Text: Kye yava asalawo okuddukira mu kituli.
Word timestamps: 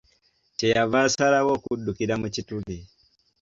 Kye 0.57 0.67
yava 0.73 0.97
asalawo 1.07 1.49
okuddukira 1.57 2.13
mu 2.21 2.27
kituli. 2.35 2.77